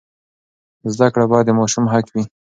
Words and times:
زده 0.93 1.07
کړه 1.13 1.25
باید 1.31 1.45
د 1.47 1.51
ماشوم 1.59 1.85
حق 1.93 2.05
وي. 2.13 2.23